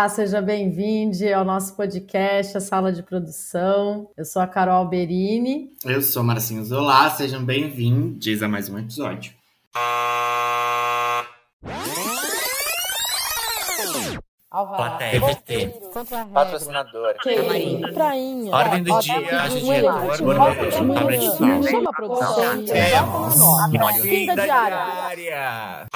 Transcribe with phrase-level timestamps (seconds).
[0.00, 4.08] Olá, seja bem-vindo ao nosso podcast, a Sala de Produção.
[4.16, 5.72] Eu sou a Carol Berini.
[5.84, 9.34] Eu sou Marcinho Zola, sejam bem-vindos a mais um episódio.
[14.50, 15.74] Plateia, VT,
[16.32, 22.64] patrocinador, camarim, prainha, ordem do dia, diretor, chama a produção,
[24.00, 25.86] fim da diária.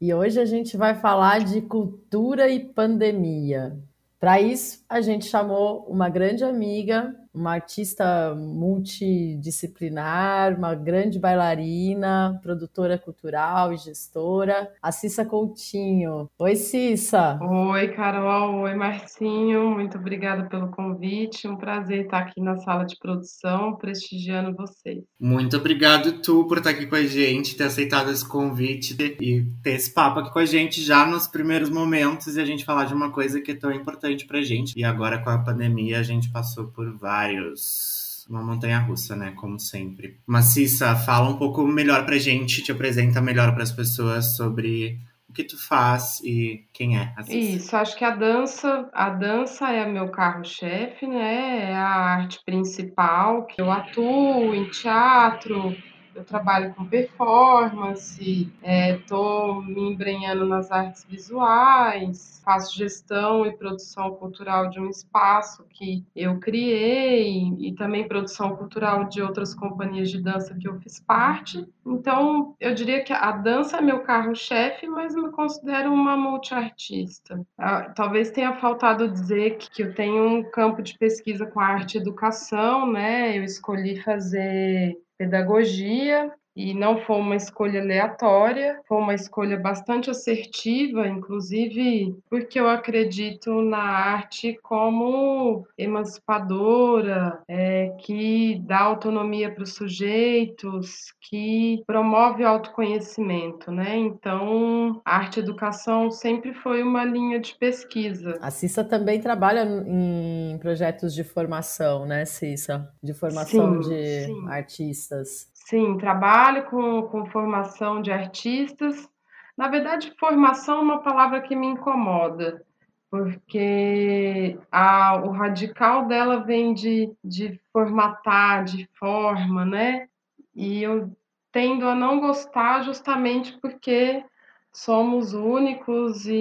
[0.00, 3.76] E hoje a gente vai falar de cultura e pandemia.
[4.20, 12.98] Para isso, a gente chamou uma grande amiga, uma artista multidisciplinar, uma grande bailarina, produtora
[12.98, 16.28] cultural e gestora, a Cissa Coutinho.
[16.38, 17.38] Oi, Cissa.
[17.42, 18.62] Oi, Carol.
[18.62, 19.70] Oi, Marcinho.
[19.70, 21.46] Muito obrigada pelo convite.
[21.46, 25.04] Um prazer estar aqui na sala de produção, prestigiando vocês.
[25.20, 29.70] Muito obrigado, tu, por estar aqui com a gente, ter aceitado esse convite e ter
[29.70, 32.94] esse papo aqui com a gente já nos primeiros momentos e a gente falar de
[32.94, 34.78] uma coisa que é tão importante pra gente.
[34.78, 38.26] E agora, com a pandemia, a gente passou por vários vários.
[38.28, 39.32] Uma montanha russa, né?
[39.34, 40.20] Como sempre.
[40.26, 45.32] Maciça, fala um pouco melhor pra gente, te apresenta melhor para as pessoas sobre o
[45.32, 47.22] que tu faz e quem é a.
[47.26, 51.70] Isso, acho que a dança, a dança é meu carro-chefe, né?
[51.70, 55.74] É a arte principal que eu atuo em teatro,
[56.18, 64.10] eu trabalho com performance, estou é, me embrenhando nas artes visuais, faço gestão e produção
[64.16, 70.20] cultural de um espaço que eu criei e também produção cultural de outras companhias de
[70.20, 71.66] dança que eu fiz parte.
[71.86, 77.40] Então, eu diria que a dança é meu carro-chefe, mas me considero uma multiartista.
[77.56, 82.00] Ah, talvez tenha faltado dizer que eu tenho um campo de pesquisa com arte e
[82.00, 83.38] educação, né?
[83.38, 91.06] Eu escolhi fazer pedagogia e não foi uma escolha aleatória, foi uma escolha bastante assertiva,
[91.06, 101.12] inclusive porque eu acredito na arte como emancipadora, é, que dá autonomia para os sujeitos,
[101.20, 103.96] que promove o autoconhecimento, né?
[103.96, 108.36] Então, arte educação sempre foi uma linha de pesquisa.
[108.42, 112.92] A Cissa também trabalha em projetos de formação, né, Cissa?
[113.00, 114.48] De formação sim, de sim.
[114.48, 115.56] artistas.
[115.68, 119.06] Sim, trabalho com, com formação de artistas.
[119.54, 122.64] Na verdade, formação é uma palavra que me incomoda,
[123.10, 130.08] porque a, o radical dela vem de, de formatar, de forma, né?
[130.54, 131.14] E eu
[131.52, 134.24] tendo a não gostar justamente porque
[134.72, 136.32] somos únicos e,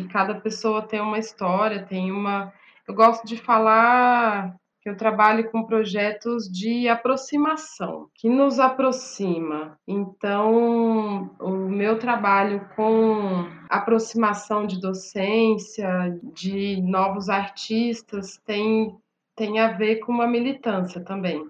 [0.00, 2.52] e cada pessoa tem uma história, tem uma.
[2.86, 9.78] Eu gosto de falar que eu trabalho com projetos de aproximação, que nos aproxima.
[9.88, 15.88] Então, o meu trabalho com aproximação de docência,
[16.34, 18.94] de novos artistas, tem,
[19.34, 21.42] tem a ver com uma militância também,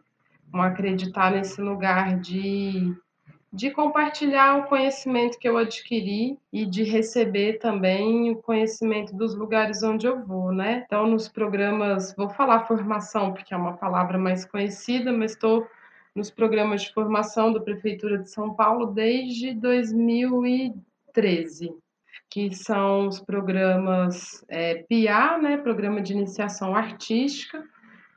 [0.53, 2.95] com acreditar nesse lugar de
[3.55, 9.85] de compartilhar o conhecimento que eu adquiri e de receber também o conhecimento dos lugares
[9.85, 10.83] onde eu vou, né?
[10.85, 15.65] Então, nos programas, vou falar formação, porque é uma palavra mais conhecida, mas estou
[16.17, 21.73] nos programas de formação da Prefeitura de São Paulo desde 2013,
[22.29, 25.59] que são os programas é, PIA, né?
[25.59, 27.63] Programa de Iniciação Artística,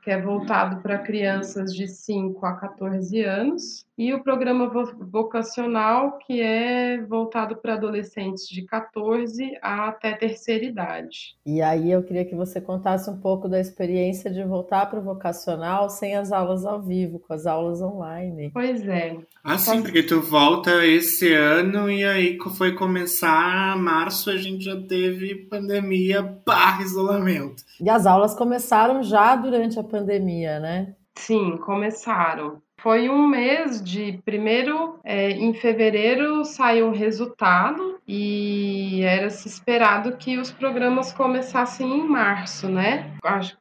[0.02, 4.70] que é voltado para crianças de 5 a 14 anos, e o programa
[5.10, 11.34] vocacional, que é voltado para adolescentes de 14 até terceira idade.
[11.44, 15.02] E aí eu queria que você contasse um pouco da experiência de voltar para o
[15.02, 18.52] vocacional sem as aulas ao vivo, com as aulas online.
[18.54, 19.16] Pois é.
[19.42, 24.80] Ah, sim, porque tu volta esse ano e aí foi começar março, a gente já
[24.80, 27.64] teve pandemia barra isolamento.
[27.80, 30.94] E as aulas começaram já durante a pandemia, né?
[31.16, 32.62] Sim, começaram.
[32.80, 40.16] Foi um mês de primeiro, é, em fevereiro saiu o resultado e era se esperado
[40.16, 43.16] que os programas começassem em março, né?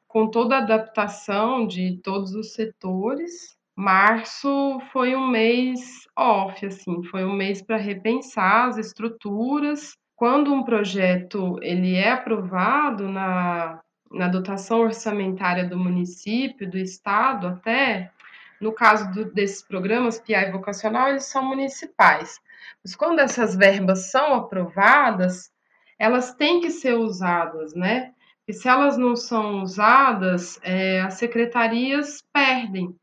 [0.08, 3.58] Com toda a adaptação de todos os setores.
[3.76, 9.96] Março foi um mês off, assim, foi um mês para repensar as estruturas.
[10.16, 13.80] Quando um projeto ele é aprovado na,
[14.12, 18.12] na dotação orçamentária do município, do estado até,
[18.60, 22.40] no caso do, desses programas PI vocacional, eles são municipais.
[22.84, 25.52] Mas quando essas verbas são aprovadas,
[26.00, 28.14] elas têm que ser usadas, né?
[28.48, 32.96] E se elas não são usadas, é, as secretarias perdem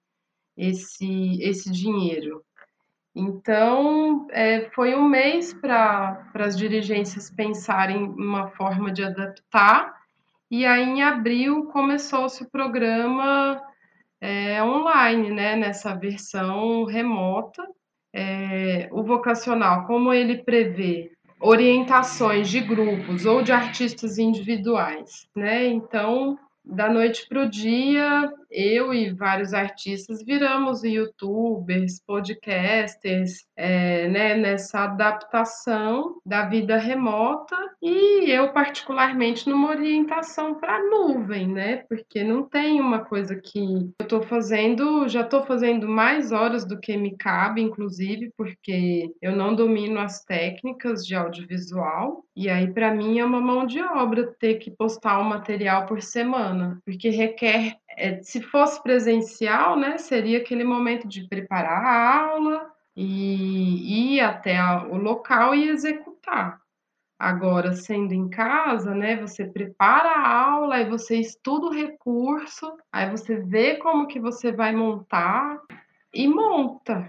[0.56, 2.43] esse, esse dinheiro.
[3.15, 9.95] Então, é, foi um mês para as dirigências pensarem uma forma de adaptar,
[10.51, 13.61] e aí em abril começou-se o programa
[14.25, 17.62] é, online, né, nessa versão remota.
[18.11, 25.67] É, o vocacional, como ele prevê orientações de grupos ou de artistas individuais, né?
[25.67, 34.37] Então, da noite para o dia, eu e vários artistas viramos youtubers, podcasters, é, né,
[34.37, 41.79] nessa adaptação da vida remota e eu particularmente numa orientação para nuvem, né?
[41.89, 46.79] Porque não tem uma coisa que eu estou fazendo, já estou fazendo mais horas do
[46.79, 52.93] que me cabe, inclusive, porque eu não domino as técnicas de audiovisual e aí para
[52.93, 57.77] mim é uma mão de obra ter que postar um material por semana, porque requer
[57.96, 64.61] é, se fosse presencial, né, seria aquele momento de preparar a aula e ir até
[64.87, 66.61] o local e executar.
[67.19, 73.11] Agora, sendo em casa, né, você prepara a aula, aí você estuda o recurso, aí
[73.11, 75.61] você vê como que você vai montar
[76.12, 77.08] e monta.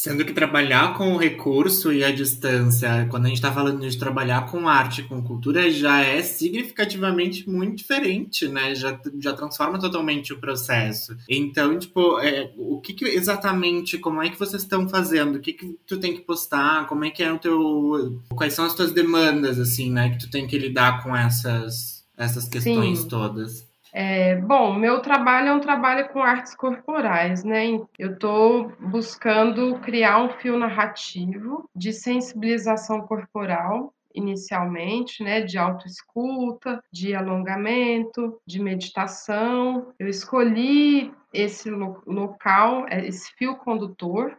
[0.00, 3.98] Sendo que trabalhar com o recurso e a distância, quando a gente está falando de
[3.98, 8.74] trabalhar com arte, com cultura, já é significativamente muito diferente, né?
[8.74, 11.14] Já, já transforma totalmente o processo.
[11.28, 15.36] Então, tipo, é, o que, que, exatamente, como é que vocês estão fazendo?
[15.36, 16.86] O que, que tu tem que postar?
[16.86, 18.22] Como é que é o teu.
[18.30, 20.08] Quais são as tuas demandas, assim, né?
[20.08, 23.08] Que tu tem que lidar com essas, essas questões Sim.
[23.08, 23.69] todas?
[23.92, 27.66] É, bom, meu trabalho é um trabalho com artes corporais, né?
[27.98, 37.14] Eu estou buscando criar um fio narrativo de sensibilização corporal inicialmente, né, de autoescuta, de
[37.14, 39.92] alongamento, de meditação.
[39.98, 44.36] Eu escolhi esse local, é, esse fio condutor,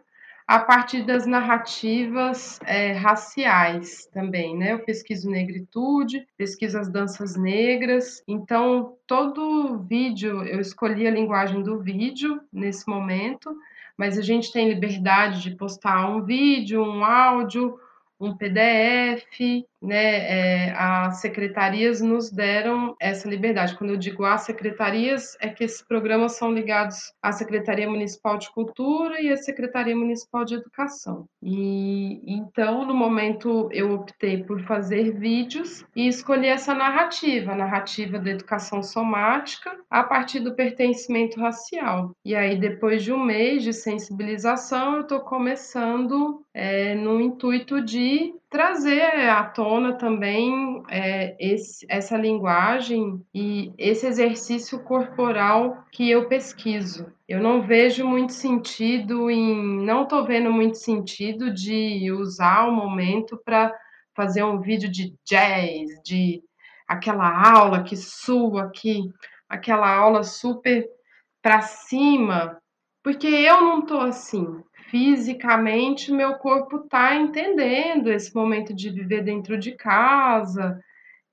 [0.52, 4.74] a partir das narrativas é, raciais também, né?
[4.74, 11.80] Eu pesquiso negritude, pesquiso as danças negras, então todo vídeo eu escolhi a linguagem do
[11.80, 13.56] vídeo nesse momento,
[13.96, 17.80] mas a gente tem liberdade de postar um vídeo, um áudio,
[18.20, 20.68] um PDF, né?
[20.68, 23.76] É, as secretarias nos deram essa liberdade.
[23.76, 28.50] Quando eu digo as secretarias, é que esses programas são ligados à Secretaria Municipal de
[28.50, 31.26] Cultura e à Secretaria Municipal de Educação.
[31.42, 38.18] E então, no momento, eu optei por fazer vídeos e escolhi essa narrativa, a narrativa
[38.18, 42.14] da educação somática, a partir do pertencimento racial.
[42.24, 48.34] E aí, depois de um mês de sensibilização, eu estou começando é, no intuito de
[48.52, 57.10] trazer à tona também é, esse, essa linguagem e esse exercício corporal que eu pesquiso.
[57.26, 63.40] Eu não vejo muito sentido em, não estou vendo muito sentido de usar o momento
[63.42, 63.72] para
[64.14, 66.42] fazer um vídeo de jazz, de
[66.86, 69.00] aquela aula que sua aqui,
[69.48, 70.86] aquela aula super
[71.40, 72.58] para cima,
[73.02, 74.62] porque eu não estou assim
[74.92, 80.78] fisicamente meu corpo está entendendo esse momento de viver dentro de casa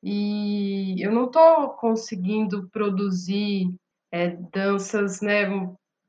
[0.02, 3.70] e eu não estou conseguindo produzir
[4.14, 5.44] é, danças né,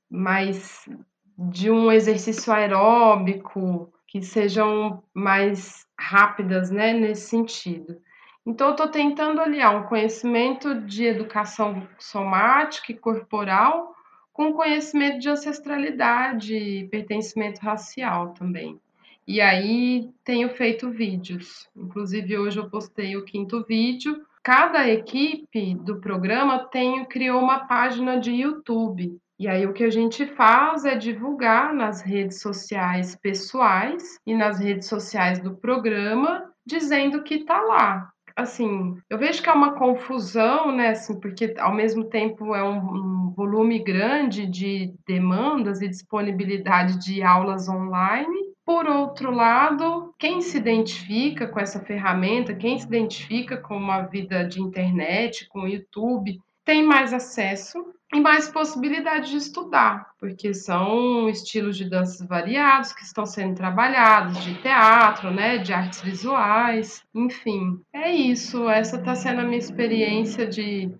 [0.08, 0.88] mais
[1.36, 8.00] de um exercício aeróbico que sejam mais rápidas né, nesse sentido.
[8.46, 13.92] Então, eu estou tentando aliar um conhecimento de educação somática e corporal
[14.40, 18.80] com conhecimento de ancestralidade e pertencimento racial também.
[19.28, 21.68] E aí tenho feito vídeos.
[21.76, 24.24] Inclusive hoje eu postei o quinto vídeo.
[24.42, 29.14] Cada equipe do programa tem criou uma página de YouTube.
[29.38, 34.58] E aí o que a gente faz é divulgar nas redes sociais pessoais e nas
[34.58, 40.72] redes sociais do programa, dizendo que está lá, assim, eu vejo que é uma confusão,
[40.74, 46.98] né, assim, porque ao mesmo tempo é um, um, volume grande de demandas e disponibilidade
[46.98, 48.50] de aulas online.
[48.64, 54.44] Por outro lado, quem se identifica com essa ferramenta, quem se identifica com uma vida
[54.44, 57.78] de internet, com o YouTube, tem mais acesso
[58.12, 64.42] e mais possibilidade de estudar, porque são estilos de danças variados que estão sendo trabalhados,
[64.42, 67.80] de teatro, né, de artes visuais, enfim.
[67.92, 70.90] É isso, essa está sendo a minha experiência de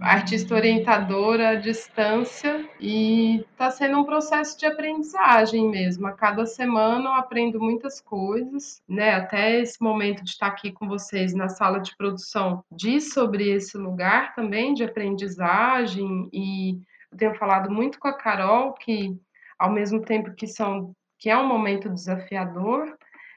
[0.00, 6.06] artista orientadora à distância e está sendo um processo de aprendizagem mesmo.
[6.06, 9.14] A cada semana eu aprendo muitas coisas, né?
[9.14, 13.76] Até esse momento de estar aqui com vocês na sala de produção diz sobre esse
[13.76, 16.78] lugar também de aprendizagem e
[17.12, 19.16] eu tenho falado muito com a Carol que
[19.58, 22.96] ao mesmo tempo que são que é um momento desafiador,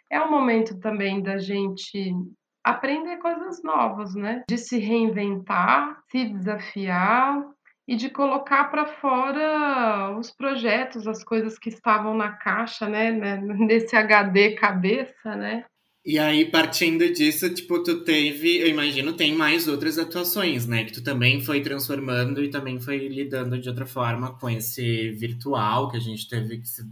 [0.10, 2.16] é um momento também da gente
[2.64, 4.44] aprender coisas novas, né?
[4.48, 7.44] De se reinventar, se desafiar
[7.88, 13.38] e de colocar para fora os projetos, as coisas que estavam na caixa, né, né
[13.60, 15.66] nesse HD cabeça, né?
[16.06, 20.84] E aí, partindo disso, tipo, tu teve, eu imagino, tem mais outras atuações, né?
[20.84, 25.90] Que tu também foi transformando e também foi lidando de outra forma com esse virtual
[25.90, 26.86] que a gente teve que se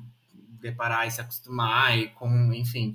[0.62, 2.94] deparar e se acostumar e com, enfim,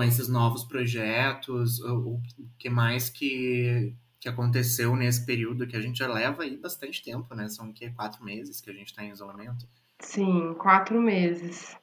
[0.00, 2.18] com esses novos projetos, o,
[2.58, 7.34] que mais que, que aconteceu nesse período que a gente já leva aí bastante tempo,
[7.34, 7.50] né?
[7.50, 9.68] São que quatro meses que a gente está em isolamento.
[9.98, 11.76] Sim, quatro meses.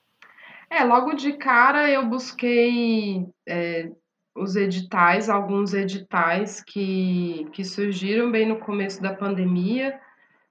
[0.68, 3.92] É, logo de cara eu busquei é,
[4.36, 10.02] os editais, alguns editais que, que surgiram bem no começo da pandemia,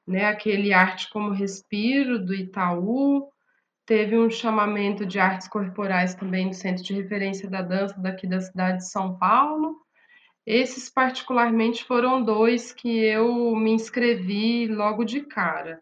[0.06, 0.26] né?
[0.26, 3.28] Aquele Arte como Respiro do Itaú,
[3.86, 8.40] teve um chamamento de artes corporais também do Centro de Referência da Dança daqui da
[8.40, 9.76] cidade de São Paulo.
[10.44, 15.80] Esses particularmente foram dois que eu me inscrevi logo de cara.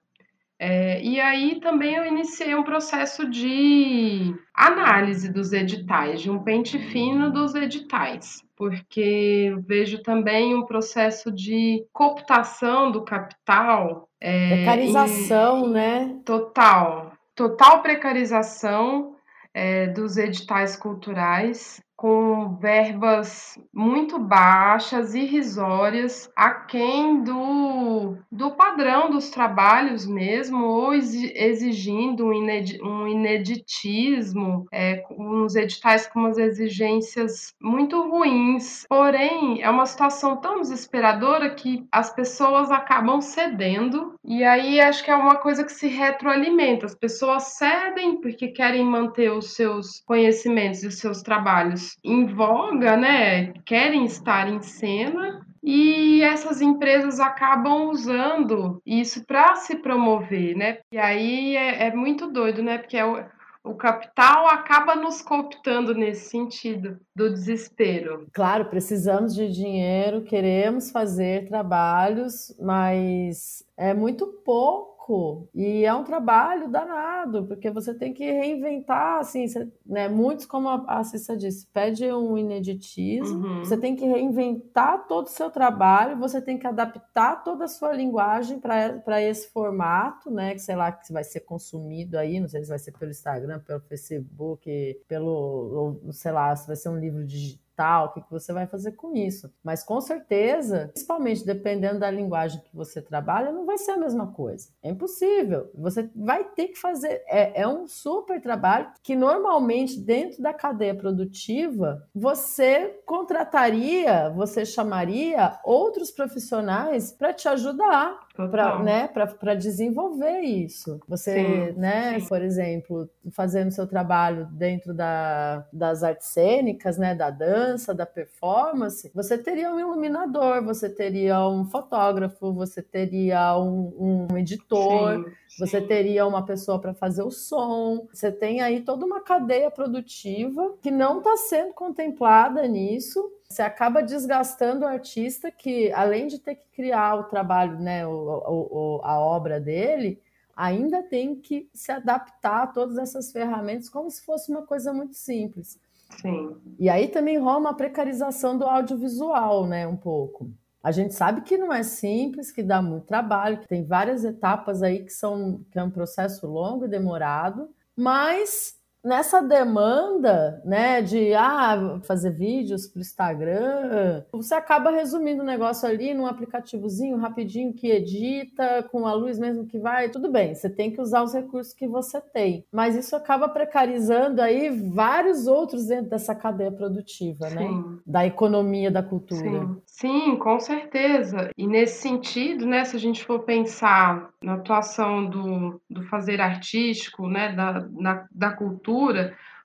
[0.59, 6.79] É, e aí também eu iniciei um processo de análise dos editais, de um pente
[6.79, 14.09] fino dos editais, porque vejo também um processo de cooptação do capital.
[14.21, 16.17] É, Precarização, né?
[16.25, 17.04] Total,
[17.35, 19.17] total precarização
[19.53, 30.07] é, dos editais culturais com verbas muito baixas, irrisórias, aquém do, do padrão dos trabalhos
[30.07, 38.85] mesmo, ou exigindo um, ineditismo, é, uns editais com umas exigências muito ruins.
[38.89, 45.11] Porém, é uma situação tão desesperadora que as pessoas acabam cedendo, e aí acho que
[45.11, 46.87] é uma coisa que se retroalimenta.
[46.87, 52.97] As pessoas cedem porque querem manter os seus conhecimentos e os seus trabalhos em voga,
[52.97, 53.53] né?
[53.65, 60.79] Querem estar em cena e essas empresas acabam usando isso para se promover, né?
[60.93, 62.77] E aí é, é muito doido, né?
[62.77, 63.25] Porque é o,
[63.65, 68.27] o capital acaba nos cooptando nesse sentido do desespero.
[68.35, 76.03] Claro, precisamos de dinheiro, queremos fazer trabalhos, mas é muito pouco pouco e é um
[76.03, 80.09] trabalho danado, porque você tem que reinventar, assim, você, né?
[80.09, 83.59] Muitos, como a Cissa disse, pede um ineditismo, uhum.
[83.65, 87.93] você tem que reinventar todo o seu trabalho, você tem que adaptar toda a sua
[87.93, 90.55] linguagem para esse formato, né?
[90.55, 93.61] Que sei lá, que vai ser consumido aí, não sei se vai ser pelo Instagram,
[93.61, 98.53] pelo Facebook, pelo, sei lá, se vai ser um livro digital tal, o que, você
[98.53, 99.53] vai fazer com isso.
[99.63, 104.33] Mas com certeza, principalmente dependendo da linguagem que você trabalha, não vai ser a mesma
[104.33, 104.69] coisa.
[104.83, 105.71] É impossível.
[105.75, 107.23] Você vai ter que fazer.
[107.27, 115.59] É, é um super trabalho que normalmente dentro da cadeia produtiva você contrataria, você chamaria
[115.65, 119.09] outros profissionais para te ajudar para né,
[119.57, 121.01] desenvolver isso.
[121.09, 122.27] Você, sim, né, sim.
[122.27, 129.11] por exemplo, fazendo seu trabalho dentro da, das artes cênicas, né, da dança, da performance,
[129.15, 135.81] você teria um iluminador, você teria um fotógrafo, você teria um, um editor, sim, você
[135.81, 138.09] teria uma pessoa para fazer o som.
[138.13, 144.03] Você tem aí toda uma cadeia produtiva que não está sendo contemplada nisso você acaba
[144.03, 149.19] desgastando o artista que, além de ter que criar o trabalho, né, o, o, a
[149.19, 150.21] obra dele,
[150.57, 155.15] ainda tem que se adaptar a todas essas ferramentas como se fosse uma coisa muito
[155.15, 155.79] simples.
[156.21, 156.57] Sim.
[156.79, 160.51] E aí também rola uma precarização do audiovisual, né, um pouco.
[160.83, 164.83] A gente sabe que não é simples, que dá muito trabalho, que tem várias etapas
[164.83, 168.75] aí que são que é um processo longo e demorado, mas
[169.05, 175.89] nessa demanda, né, de ah, fazer vídeos para o Instagram, você acaba resumindo o negócio
[175.89, 180.71] ali num aplicativozinho rapidinho que edita, com a luz mesmo que vai, tudo bem, você
[180.71, 182.65] tem que usar os recursos que você tem.
[182.73, 187.77] Mas isso acaba precarizando aí vários outros dentro dessa cadeia produtiva, né, Sim.
[187.77, 187.99] né?
[188.07, 189.43] Da economia da cultura.
[189.43, 189.83] Sim.
[189.87, 191.51] Sim, com certeza.
[191.57, 197.29] E nesse sentido, né, se a gente for pensar na atuação do, do fazer artístico,
[197.29, 198.94] né, da, na, da cultura,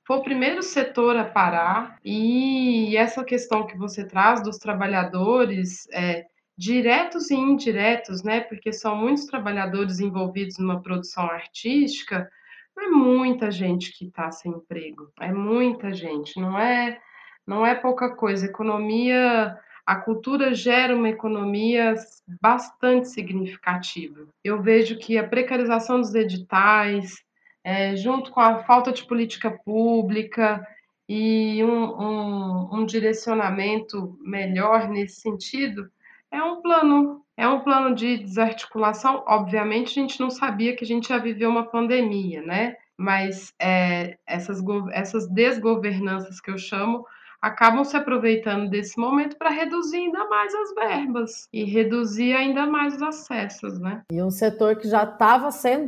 [0.05, 6.25] foi o primeiro setor a parar, e essa questão que você traz dos trabalhadores, é,
[6.57, 12.29] diretos e indiretos, né, porque são muitos trabalhadores envolvidos numa produção artística,
[12.77, 17.00] é muita gente que está sem emprego, é muita gente, não é,
[17.45, 18.45] não é pouca coisa.
[18.45, 19.59] Economia
[19.89, 21.95] a cultura gera uma economia
[22.39, 24.27] bastante significativa.
[24.43, 27.24] Eu vejo que a precarização dos editais,
[27.69, 30.67] é, junto com a falta de política pública
[31.07, 35.88] e um, um, um direcionamento melhor nesse sentido,
[36.31, 39.23] é um plano, é um plano de desarticulação.
[39.27, 42.75] Obviamente, a gente não sabia que a gente ia viver uma pandemia, né?
[42.97, 47.05] Mas é, essas, essas desgovernanças que eu chamo
[47.39, 52.95] acabam se aproveitando desse momento para reduzir ainda mais as verbas e reduzir ainda mais
[52.95, 54.01] os acessos, né?
[54.11, 55.88] E um setor que já estava sendo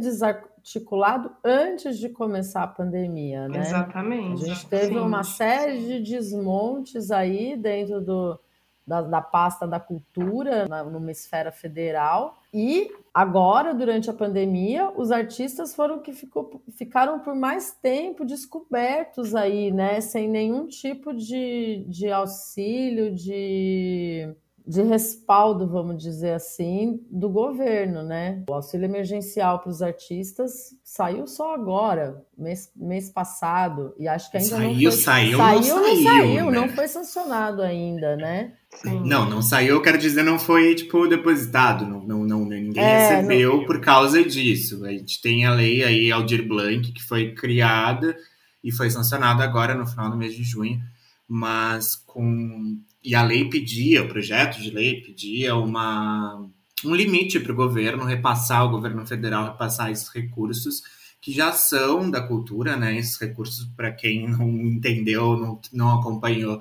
[0.61, 3.59] desarticulado antes de começar a pandemia, né?
[3.59, 4.43] Exatamente.
[4.43, 8.39] A gente teve sim, uma série de desmontes aí dentro do,
[8.85, 12.41] da, da pasta da cultura na, numa esfera federal.
[12.53, 19.33] E agora, durante a pandemia, os artistas foram que ficou, ficaram por mais tempo descobertos
[19.35, 19.99] aí, né?
[19.99, 24.33] Sem nenhum tipo de, de auxílio, de
[24.71, 28.41] de respaldo, vamos dizer assim, do governo, né?
[28.49, 34.37] O auxílio emergencial para os artistas saiu só agora, mês, mês passado, e acho que
[34.37, 34.91] ainda saiu, não foi...
[34.91, 36.51] Saiu, saiu, não saiu, não saiu, né?
[36.51, 38.53] não foi sancionado ainda, né?
[38.75, 39.01] Sim.
[39.05, 43.09] Não, não saiu, eu quero dizer, não foi, tipo, depositado, não, não, não ninguém é,
[43.09, 43.65] recebeu não...
[43.65, 44.85] por causa disso.
[44.85, 48.15] A gente tem a lei aí, Aldir Blanc, que foi criada
[48.63, 50.79] e foi sancionada agora no final do mês de junho,
[51.27, 56.47] mas com e a lei pedia, o projeto de lei pedia uma,
[56.85, 60.81] um limite para o governo repassar, o governo federal repassar esses recursos
[61.21, 62.97] que já são da cultura, né?
[62.97, 66.59] Esses recursos, para quem não entendeu, não, não acompanhou,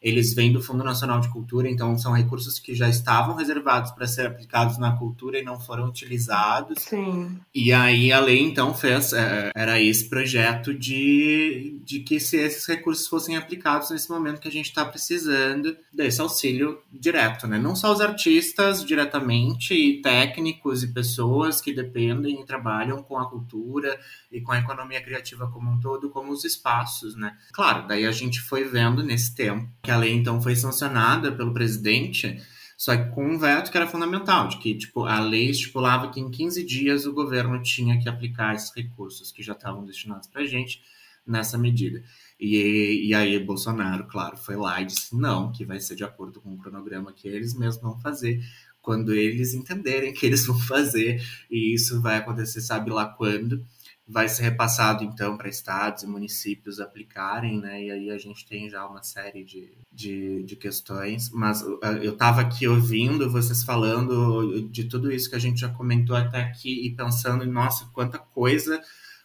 [0.00, 4.06] eles vêm do Fundo Nacional de Cultura, então são recursos que já estavam reservados para
[4.06, 6.82] ser aplicados na cultura e não foram utilizados.
[6.82, 7.38] Sim.
[7.54, 12.66] E aí a lei então fez, é, era esse projeto de, de que se esses
[12.66, 17.58] recursos fossem aplicados nesse momento que a gente está precisando desse auxílio direto, né?
[17.58, 23.28] Não só os artistas diretamente, e técnicos e pessoas que dependem e trabalham com a
[23.28, 23.98] cultura
[24.30, 27.36] e com a economia criativa como um todo, como os espaços, né?
[27.52, 31.52] Claro, daí a gente foi vendo nesse tempo que a lei então foi sancionada pelo
[31.52, 32.40] presidente,
[32.76, 36.20] só que com um veto que era fundamental, de que tipo, a lei estipulava que
[36.20, 40.42] em 15 dias o governo tinha que aplicar esses recursos que já estavam destinados para
[40.42, 40.80] a gente
[41.26, 42.02] nessa medida.
[42.38, 46.40] E, e aí Bolsonaro, claro, foi lá e disse não, que vai ser de acordo
[46.40, 48.42] com o cronograma que eles mesmos vão fazer,
[48.80, 53.64] quando eles entenderem que eles vão fazer, e isso vai acontecer sabe lá quando
[54.10, 57.84] vai ser repassado então para estados e municípios aplicarem, né?
[57.84, 61.30] E aí a gente tem já uma série de, de, de questões.
[61.30, 65.68] Mas uh, eu estava aqui ouvindo vocês falando de tudo isso que a gente já
[65.68, 68.82] comentou até aqui e pensando, nossa, quanta coisa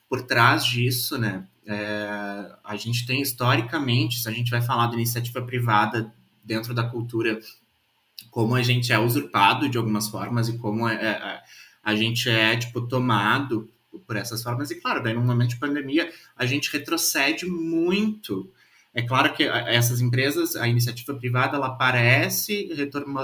[0.07, 1.47] por trás disso, né?
[1.65, 6.83] É, a gente tem historicamente, se a gente vai falar da iniciativa privada dentro da
[6.83, 7.39] cultura,
[8.29, 11.41] como a gente é usurpado de algumas formas e como é, é,
[11.83, 13.67] a gente é tipo tomado
[13.99, 14.71] por essas formas.
[14.71, 18.51] E claro, daí num momento de pandemia, a gente retrocede muito.
[18.93, 22.69] É claro que essas empresas, a iniciativa privada, ela aparece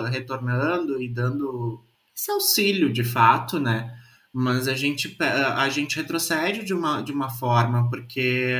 [0.09, 1.81] retornando e dando
[2.15, 3.97] esse auxílio de fato, né?
[4.33, 8.53] Mas a gente, a gente retrocede de uma, de uma forma, porque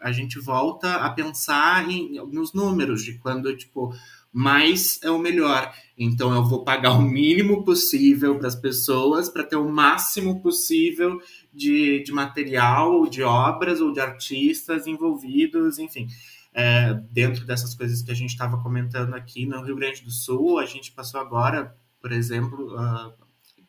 [0.00, 3.94] a gente volta a pensar em, nos números, de quando, tipo,
[4.34, 5.72] mais é o melhor.
[5.96, 11.20] Então eu vou pagar o mínimo possível para as pessoas para ter o máximo possível
[11.54, 16.08] de, de material, de obras ou de artistas envolvidos, enfim.
[16.52, 20.58] É, dentro dessas coisas que a gente estava comentando aqui no Rio Grande do Sul,
[20.58, 22.76] a gente passou agora, por exemplo,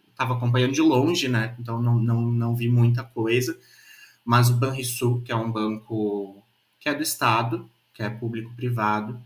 [0.09, 1.55] estava uh, acompanhando de longe, né?
[1.59, 3.57] Então não, não, não vi muita coisa,
[4.23, 6.43] mas o Banrisul, que é um banco
[6.79, 9.19] que é do Estado, que é público-privado,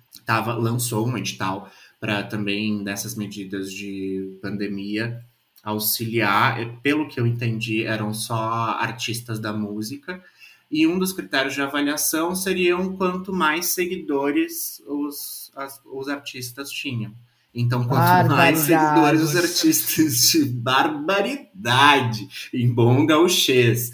[0.59, 1.69] lançou um edital
[1.99, 5.21] para também dessas medidas de pandemia
[5.63, 10.23] auxiliar, pelo que eu entendi, eram só artistas da música.
[10.71, 17.13] E um dos critérios de avaliação seriam quanto mais seguidores os, as, os artistas tinham.
[17.53, 23.91] Então, quanto mais seguidores os artistas de barbaridade, em bom gauchês.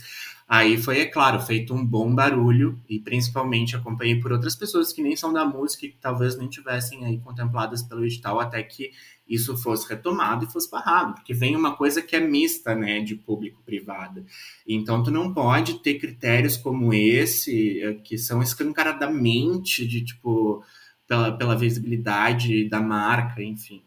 [0.48, 5.02] Aí foi, é claro, feito um bom barulho e principalmente acompanhei por outras pessoas que
[5.02, 8.92] nem são da música e que talvez nem tivessem aí contempladas pelo edital até que
[9.28, 13.16] isso fosse retomado e fosse barrado, porque vem uma coisa que é mista, né, de
[13.16, 14.24] público-privada.
[14.68, 20.64] Então, tu não pode ter critérios como esse, eh, que são escancaradamente de, tipo,
[21.08, 23.82] pela, pela visibilidade da marca, enfim.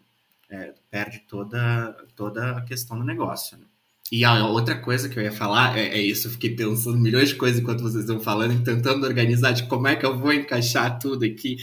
[0.50, 3.64] É, perde toda, toda a questão do negócio, né?
[4.10, 7.28] E a outra coisa que eu ia falar é, é, isso, eu fiquei pensando milhões
[7.28, 10.32] de coisas enquanto vocês estão falando e tentando organizar de como é que eu vou
[10.32, 11.58] encaixar tudo aqui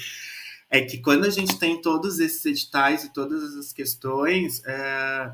[0.69, 5.32] é que quando a gente tem todos esses editais e todas essas questões, é,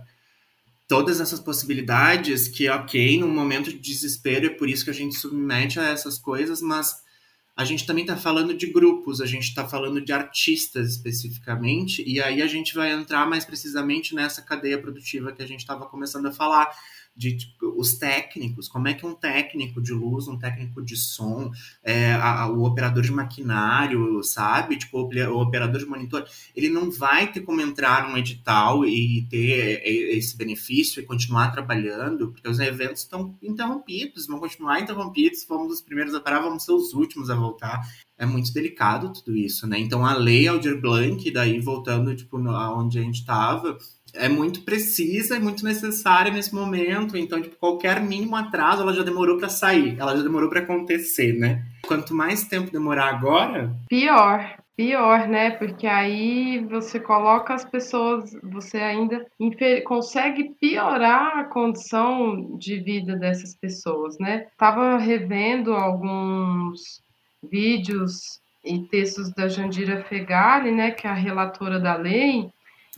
[0.88, 5.16] todas essas possibilidades que, ok, num momento de desespero, é por isso que a gente
[5.16, 7.02] submete a essas coisas, mas
[7.56, 12.22] a gente também está falando de grupos, a gente está falando de artistas especificamente, e
[12.22, 16.26] aí a gente vai entrar mais precisamente nessa cadeia produtiva que a gente estava começando
[16.26, 16.70] a falar
[17.16, 21.52] de tipo, os técnicos, como é que um técnico de luz, um técnico de som,
[21.84, 24.78] é, a, o operador de maquinário, sabe?
[24.78, 29.28] Tipo, o, o, operador de monitor, ele não vai ter como entrar num edital e
[29.30, 29.82] ter
[30.16, 35.82] esse benefício e continuar trabalhando, porque os eventos estão interrompidos, vão continuar interrompidos, fomos os
[35.82, 37.82] primeiros a parar, vamos ser os últimos a voltar.
[38.18, 39.80] É muito delicado tudo isso, né?
[39.80, 43.78] Então a lei Aldir Blanc, daí voltando tipo, aonde a gente estava,
[44.16, 47.18] é muito precisa e muito necessária nesse momento.
[47.18, 51.34] Então, tipo, qualquer mínimo atraso, ela já demorou para sair, ela já demorou para acontecer,
[51.34, 51.64] né?
[51.86, 54.58] Quanto mais tempo demorar agora, pior.
[54.76, 55.52] Pior, né?
[55.52, 59.24] Porque aí você coloca as pessoas, você ainda
[59.86, 64.48] consegue piorar a condição de vida dessas pessoas, né?
[64.58, 67.04] Tava revendo alguns
[67.44, 72.50] vídeos e textos da Jandira Fegali, né, que é a relatora da lei,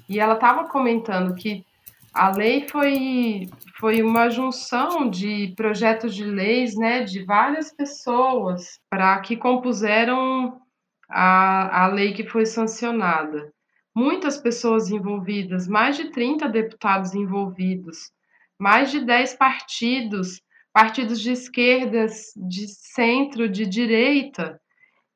[0.09, 1.65] e ela estava comentando que
[2.13, 9.19] a lei foi, foi uma junção de projetos de leis né, de várias pessoas para
[9.19, 10.61] que compuseram
[11.09, 13.51] a, a lei que foi sancionada.
[13.95, 18.11] Muitas pessoas envolvidas, mais de 30 deputados envolvidos,
[18.59, 24.59] mais de 10 partidos, partidos de esquerdas, de centro, de direita.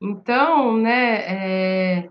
[0.00, 2.08] Então, né, é,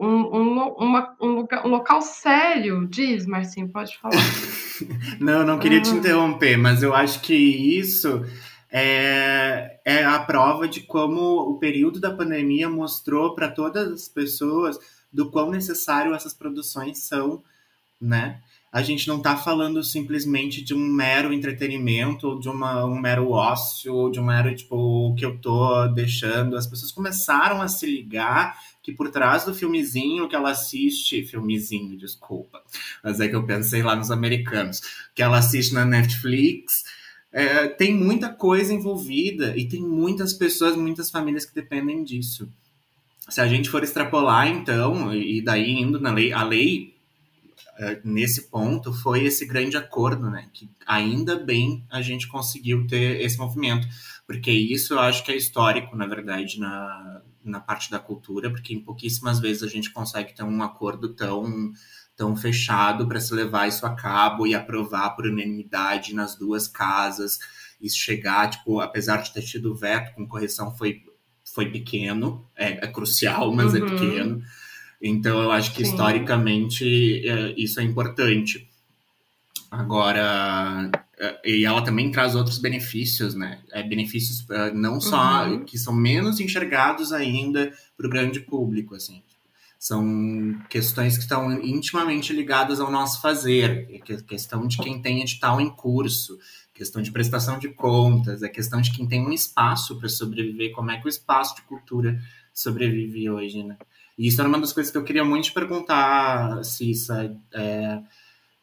[0.00, 2.86] um, um, uma, um, local, um local sério.
[2.88, 4.14] Diz, Marcinho, pode falar.
[5.20, 8.24] não, não queria te interromper, mas eu acho que isso
[8.72, 14.78] é, é a prova de como o período da pandemia mostrou para todas as pessoas
[15.12, 17.42] do quão necessário essas produções são,
[18.00, 18.40] né?
[18.72, 23.30] A gente não está falando simplesmente de um mero entretenimento, ou de uma, um mero
[23.30, 26.56] ócio, ou de um mero, tipo, que eu tô deixando.
[26.56, 31.98] As pessoas começaram a se ligar que por trás do filmezinho que ela assiste, filmezinho,
[31.98, 32.62] desculpa,
[33.04, 34.80] mas é que eu pensei lá nos americanos,
[35.14, 36.84] que ela assiste na Netflix,
[37.32, 42.48] é, tem muita coisa envolvida e tem muitas pessoas, muitas famílias que dependem disso.
[43.28, 46.89] Se a gente for extrapolar, então, e daí indo na lei, a lei
[48.04, 50.48] nesse ponto foi esse grande acordo, né?
[50.52, 53.86] Que ainda bem a gente conseguiu ter esse movimento,
[54.26, 58.74] porque isso eu acho que é histórico, na verdade, na, na parte da cultura, porque
[58.74, 61.72] em pouquíssimas vezes a gente consegue ter um acordo tão
[62.20, 67.38] tão fechado para se levar isso a cabo e aprovar por unanimidade nas duas casas
[67.80, 71.00] e chegar, tipo, apesar de ter tido veto com correção, foi,
[71.42, 73.86] foi pequeno, é, é crucial, mas é uhum.
[73.86, 74.42] é pequeno.
[75.00, 75.90] Então, eu acho que Sim.
[75.90, 78.68] historicamente é, isso é importante.
[79.70, 80.90] Agora,
[81.44, 83.60] e ela também traz outros benefícios, né?
[83.70, 85.64] É, benefícios não só uhum.
[85.64, 89.22] que são menos enxergados ainda para o grande público, assim.
[89.78, 95.60] São questões que estão intimamente ligadas ao nosso fazer, é questão de quem tem edital
[95.60, 96.38] em curso,
[96.74, 100.90] questão de prestação de contas, é questão de quem tem um espaço para sobreviver, como
[100.90, 102.20] é que o espaço de cultura
[102.52, 103.76] sobrevive hoje, né?
[104.20, 107.34] E isso era uma das coisas que eu queria muito te perguntar, Cissa.
[107.54, 108.02] É,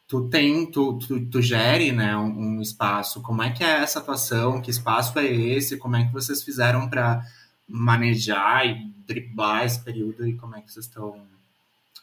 [0.06, 3.20] tu tem, tu, tu, tu gere né, um, um, espaço.
[3.20, 4.62] Como é que é essa atuação?
[4.62, 5.76] Que espaço é esse?
[5.76, 7.22] Como é que vocês fizeram para
[7.66, 11.26] manejar e driblar esse período e como é que vocês estão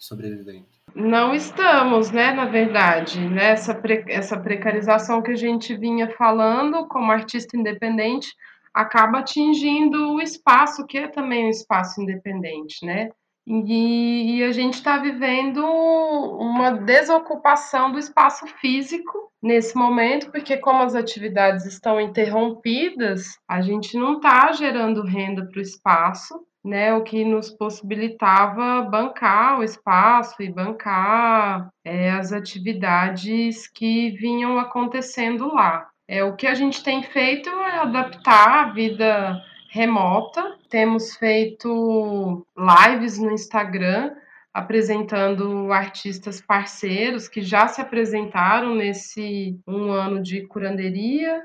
[0.02, 0.66] sobrevivendo?
[0.94, 7.10] Não estamos, né, na verdade, né, pre essa precarização que a gente vinha falando como
[7.10, 8.36] artista independente
[8.74, 13.12] acaba atingindo o espaço que é também um espaço independente, né?
[13.48, 20.82] E, e a gente está vivendo uma desocupação do espaço físico nesse momento, porque como
[20.82, 27.04] as atividades estão interrompidas, a gente não está gerando renda para o espaço, né, o
[27.04, 35.88] que nos possibilitava bancar o espaço e bancar é, as atividades que vinham acontecendo lá.
[36.08, 39.40] É, o que a gente tem feito é adaptar a vida
[39.76, 40.58] remota.
[40.70, 44.16] Temos feito lives no Instagram
[44.54, 51.44] apresentando artistas parceiros que já se apresentaram nesse um ano de curanderia,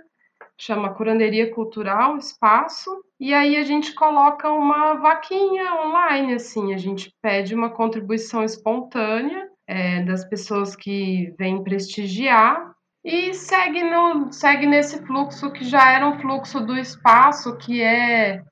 [0.56, 2.88] chama Curanderia Cultural Espaço,
[3.18, 9.48] e aí a gente coloca uma vaquinha online, assim, a gente pede uma contribuição espontânea
[9.66, 12.72] é, das pessoas que vêm prestigiar
[13.04, 18.42] e segue, no, segue nesse fluxo que já era um fluxo do espaço, que é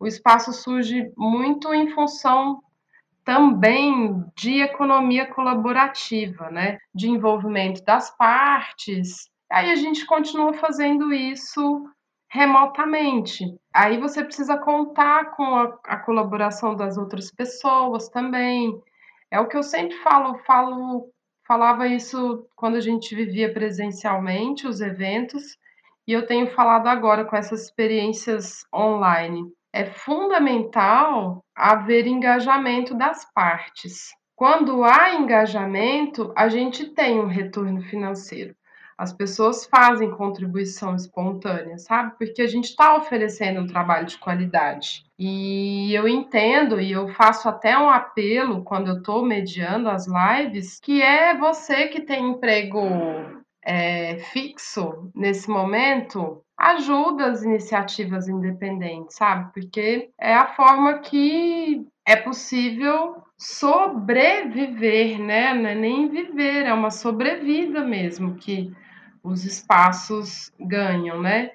[0.00, 2.60] o espaço surge muito em função
[3.24, 6.78] também de economia colaborativa, né?
[6.94, 9.28] De envolvimento das partes.
[9.50, 11.84] Aí a gente continua fazendo isso
[12.30, 13.44] remotamente.
[13.74, 18.80] Aí você precisa contar com a, a, colaboração das outras pessoas também.
[19.30, 21.10] É o que eu sempre falo, falo,
[21.48, 25.56] falava isso quando a gente vivia presencialmente os eventos,
[26.06, 34.08] e eu tenho falado agora com essas experiências online é fundamental haver engajamento das partes.
[34.34, 38.54] Quando há engajamento, a gente tem um retorno financeiro.
[38.98, 42.18] As pessoas fazem contribuição espontânea, sabe?
[42.18, 45.04] Porque a gente está oferecendo um trabalho de qualidade.
[45.16, 50.80] E eu entendo e eu faço até um apelo quando eu estou mediando as lives,
[50.80, 52.80] que é você que tem emprego
[53.64, 59.52] é, fixo nesse momento, ajuda as iniciativas independentes, sabe?
[59.52, 65.54] Porque é a forma que é possível sobreviver, né?
[65.54, 68.72] Não é nem viver, é uma sobrevida mesmo que
[69.28, 71.52] os espaços ganham, né?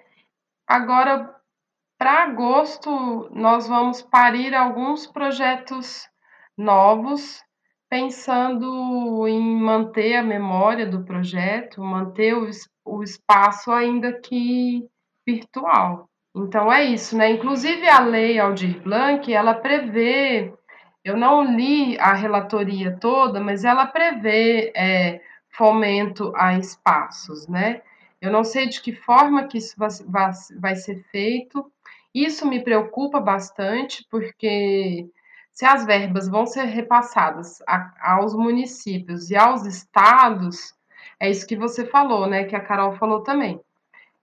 [0.68, 1.36] Agora,
[1.98, 6.08] para agosto, nós vamos parir alguns projetos
[6.58, 7.42] novos,
[7.90, 12.50] pensando em manter a memória do projeto, manter o,
[12.86, 14.88] o espaço ainda que
[15.26, 16.10] virtual.
[16.36, 17.30] Então é isso, né?
[17.30, 20.54] Inclusive a lei Aldir Blanc, ela prevê,
[21.04, 25.22] eu não li a relatoria toda, mas ela prevê é,
[25.54, 27.82] fomento a espaços, né?
[28.22, 31.72] Eu não sei de que forma que isso vai, vai, vai ser feito.
[32.14, 35.10] Isso me preocupa bastante, porque
[35.52, 40.74] se as verbas vão ser repassadas a, aos municípios e aos estados,
[41.20, 42.46] é isso que você falou, né?
[42.46, 43.60] Que a Carol falou também.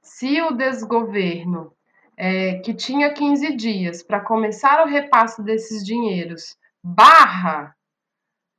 [0.03, 1.73] Se o desgoverno,
[2.16, 7.75] é, que tinha 15 dias para começar o repasse desses dinheiros, barra,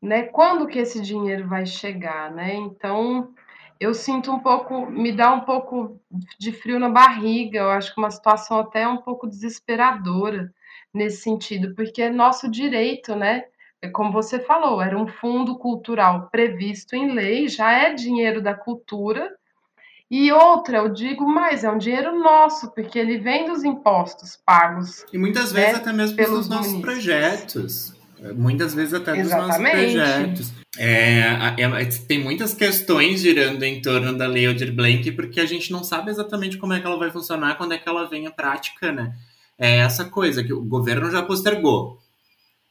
[0.02, 0.24] né?
[0.24, 2.56] Quando que esse dinheiro vai chegar, né?
[2.56, 3.34] Então,
[3.80, 6.00] eu sinto um pouco, me dá um pouco
[6.40, 10.54] de frio na barriga, eu acho que uma situação até um pouco desesperadora
[10.94, 13.46] nesse sentido, porque é nosso direito, né?
[13.82, 18.54] É como você falou, era um fundo cultural previsto em lei, já é dinheiro da
[18.54, 19.36] cultura,
[20.12, 25.06] e outra, eu digo mais, é um dinheiro nosso, porque ele vem dos impostos pagos.
[25.12, 26.82] E muitas vezes né, até mesmo pelos nossos municípios.
[26.82, 28.01] projetos.
[28.36, 29.96] Muitas vezes até dos Exatamente.
[29.96, 30.54] nossos projetos.
[30.78, 31.20] É,
[31.58, 35.84] é, tem muitas questões girando em torno da Lei Aldir Blanc, porque a gente não
[35.84, 38.92] sabe exatamente como é que ela vai funcionar quando é que ela vem à prática,
[38.92, 39.14] né?
[39.58, 42.02] É essa coisa que o governo já postergou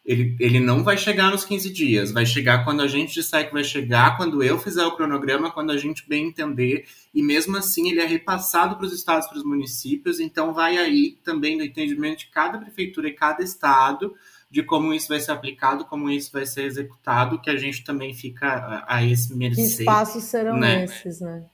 [0.05, 3.53] ele, ele não vai chegar nos 15 dias, vai chegar quando a gente disser que
[3.53, 6.85] vai chegar, quando eu fizer o cronograma, quando a gente bem entender,
[7.15, 11.19] e mesmo assim ele é repassado para os estados, para os municípios, então vai aí
[11.23, 14.15] também no entendimento de cada prefeitura e cada estado,
[14.51, 18.13] de como isso vai ser aplicado, como isso vai ser executado, que a gente também
[18.13, 19.63] fica a, a esse mercê.
[19.63, 20.85] Que espaços serão né?
[20.85, 21.45] esses, né?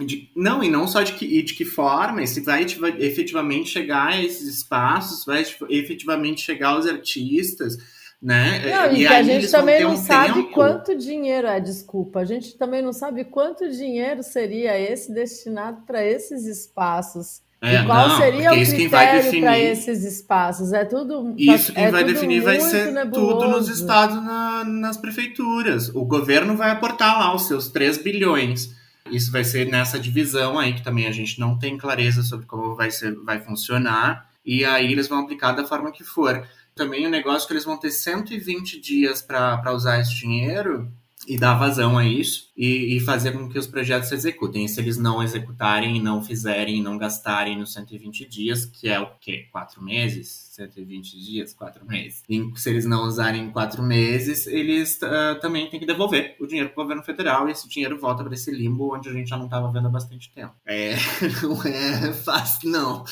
[0.00, 2.64] De, não, e não só de que, de que forma, se vai
[2.98, 7.76] efetivamente chegar a esses espaços, vai efetivamente chegar aos artistas,
[8.20, 8.70] né?
[8.70, 10.52] Não, e, e a gente também não um sabe tempo...
[10.52, 16.04] quanto dinheiro é, desculpa, a gente também não sabe quanto dinheiro seria esse destinado para
[16.04, 17.42] esses espaços.
[17.64, 20.72] É, e qual não, seria o critério para esses espaços?
[20.72, 21.34] É tudo.
[21.36, 23.38] Isso quem é vai definir vai ser nebuloso.
[23.38, 25.88] tudo nos estados, na, nas prefeituras.
[25.88, 28.74] O governo vai aportar lá os seus 3 bilhões
[29.10, 32.74] isso vai ser nessa divisão aí, que também a gente não tem clareza sobre como
[32.74, 34.30] vai, ser, vai funcionar.
[34.44, 36.46] E aí eles vão aplicar da forma que for.
[36.74, 40.90] Também o negócio é que eles vão ter 120 dias para usar esse dinheiro
[41.26, 44.64] e dar vazão a isso e, e, fazer com que os projetos se executem.
[44.64, 49.10] E se eles não executarem, não fizerem, não gastarem nos 120 dias, que é o
[49.20, 49.48] quê?
[49.50, 50.50] Quatro meses?
[50.52, 52.22] 120 dias, quatro meses.
[52.28, 56.70] E se eles não usarem quatro meses, eles uh, também têm que devolver o dinheiro
[56.70, 59.36] para o governo federal e esse dinheiro volta para esse limbo onde a gente já
[59.36, 60.54] não estava vendo há bastante tempo.
[60.64, 60.94] É,
[61.42, 63.04] não é fácil, não.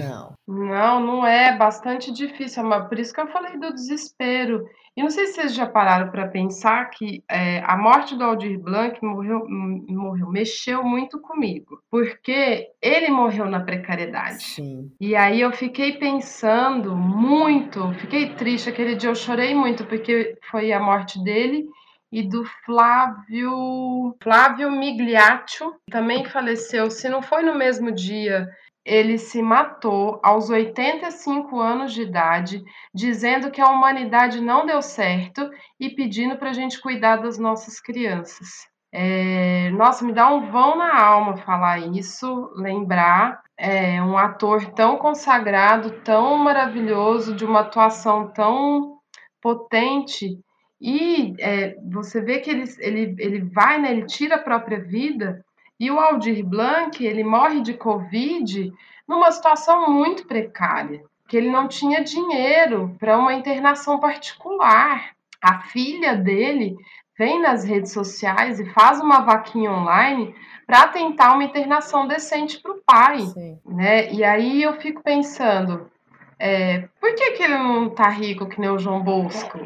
[0.00, 0.34] Não.
[0.48, 1.56] Não, não é.
[1.56, 2.64] Bastante difícil.
[2.64, 4.66] Mas por isso que eu falei do desespero.
[4.96, 8.58] E não sei se vocês já pararam para pensar que é, a morte do Aldir
[8.58, 14.42] Blanc morreu, morreu, mexeu muito comigo, porque ele morreu na precariedade.
[14.42, 14.90] Sim.
[15.00, 20.72] E aí eu fiquei pensando muito, fiquei triste aquele dia, eu chorei muito, porque foi
[20.72, 21.66] a morte dele
[22.12, 28.48] e do Flávio Flávio Migliaccio, também faleceu, se não foi no mesmo dia
[28.90, 35.48] ele se matou aos 85 anos de idade, dizendo que a humanidade não deu certo
[35.78, 38.48] e pedindo para a gente cuidar das nossas crianças.
[38.92, 44.96] É, nossa, me dá um vão na alma falar isso, lembrar é, um ator tão
[44.96, 48.98] consagrado, tão maravilhoso, de uma atuação tão
[49.40, 50.36] potente
[50.80, 55.44] e é, você vê que ele, ele, ele vai, né, ele tira a própria vida
[55.80, 58.70] e o Aldir Blanc, ele morre de Covid
[59.08, 65.12] numa situação muito precária, que ele não tinha dinheiro para uma internação particular.
[65.42, 66.76] A filha dele
[67.16, 70.34] vem nas redes sociais e faz uma vaquinha online
[70.66, 73.58] para tentar uma internação decente para o pai, Sim.
[73.64, 74.12] né?
[74.12, 75.90] E aí eu fico pensando,
[76.38, 79.58] é, por que, que ele não está rico que nem o João Bosco?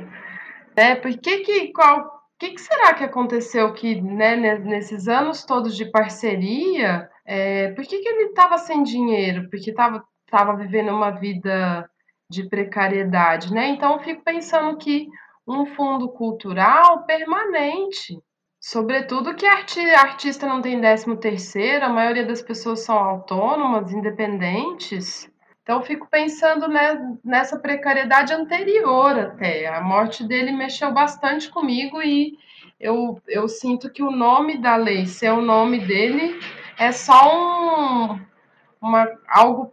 [0.76, 0.94] Né?
[0.94, 5.76] Por que que qual o que, que, será que aconteceu que, né, nesses anos todos
[5.76, 9.48] de parceria, é, por que, que ele estava sem dinheiro?
[9.48, 11.88] Porque estava tava vivendo uma vida
[12.28, 13.68] de precariedade, né?
[13.68, 15.06] Então, fico pensando que
[15.46, 18.18] um fundo cultural permanente,
[18.60, 25.30] sobretudo que arti artista não tem décimo terceiro, a maioria das pessoas são autônomas, independentes,
[25.64, 29.66] então, fico pensando né, nessa precariedade anterior até.
[29.66, 32.36] A morte dele mexeu bastante comigo e
[32.78, 36.38] eu, eu sinto que o nome da lei, ser o nome dele,
[36.78, 38.20] é só um,
[38.78, 39.72] uma, algo,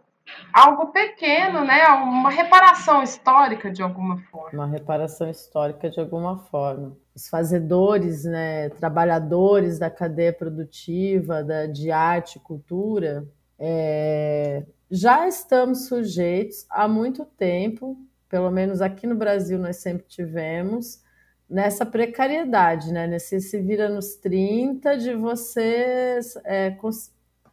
[0.50, 1.86] algo pequeno, né?
[1.88, 4.64] uma reparação histórica de alguma forma.
[4.64, 6.96] Uma reparação histórica de alguma forma.
[7.14, 13.28] Os fazedores, né, trabalhadores da cadeia produtiva, da, de arte e cultura,
[13.58, 17.96] é, já estamos sujeitos há muito tempo,
[18.28, 21.02] pelo menos aqui no Brasil nós sempre tivemos,
[21.48, 23.06] nessa precariedade, né?
[23.06, 26.76] Nesse se vira nos 30 de você é,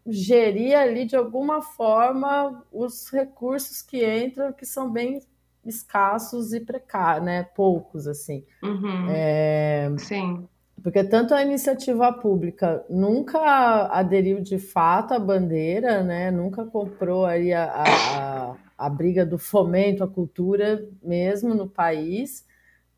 [0.06, 5.22] gerir ali de alguma forma os recursos que entram, que são bem
[5.66, 7.44] escassos e precários, né?
[7.56, 8.46] Poucos, assim.
[8.62, 9.08] Uhum.
[9.10, 9.90] É...
[9.98, 10.46] Sim.
[10.84, 16.32] Porque tanto a iniciativa pública nunca aderiu de fato à bandeira, né?
[16.32, 22.46] nunca comprou aí a, a, a briga do fomento à cultura mesmo no país,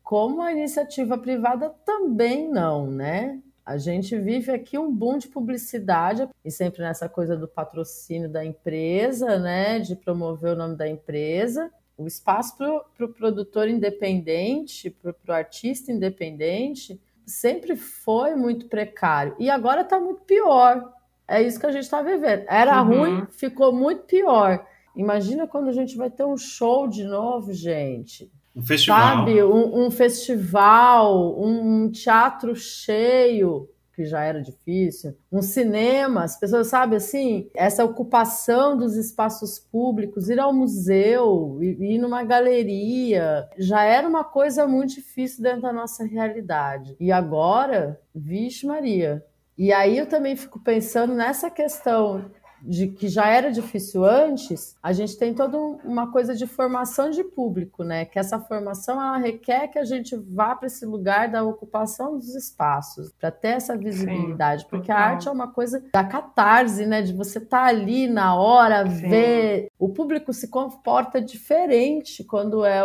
[0.02, 3.40] como a iniciativa privada também não, né?
[3.64, 8.44] A gente vive aqui um boom de publicidade e sempre nessa coisa do patrocínio da
[8.44, 9.78] empresa, né?
[9.78, 11.70] De promover o nome da empresa.
[11.96, 17.00] O espaço para o pro produtor independente, para o artista independente,
[17.32, 20.92] sempre foi muito precário e agora está muito pior.
[21.26, 22.44] É isso que a gente está vivendo.
[22.48, 22.88] Era uhum.
[22.88, 24.66] ruim, ficou muito pior.
[24.94, 28.30] Imagina quando a gente vai ter um show de novo, gente.
[28.54, 29.18] Um festival.
[29.18, 29.42] Sabe?
[29.42, 33.68] Um, um festival, um, um teatro cheio
[34.02, 40.28] que já era difícil, um cinema, as pessoas sabem assim, essa ocupação dos espaços públicos,
[40.28, 46.04] ir ao museu, ir numa galeria, já era uma coisa muito difícil dentro da nossa
[46.04, 46.96] realidade.
[46.98, 49.24] E agora, vixe Maria.
[49.56, 52.30] E aí eu também fico pensando nessa questão
[52.62, 57.24] de que já era difícil antes, a gente tem toda uma coisa de formação de
[57.24, 58.04] público, né?
[58.04, 62.34] Que essa formação ela requer que a gente vá para esse lugar da ocupação dos
[62.34, 65.02] espaços, para ter essa visibilidade, Sim, porque total.
[65.02, 67.02] a arte é uma coisa da catarse, né?
[67.02, 69.08] De você estar tá ali na hora, Sim.
[69.08, 69.68] ver.
[69.78, 72.82] O público se comporta diferente quando é